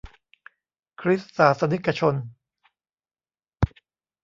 [1.01, 2.15] คริสต์ศาสนิกชน